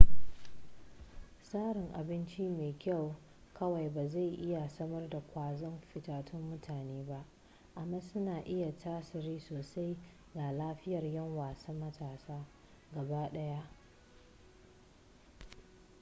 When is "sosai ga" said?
9.39-10.51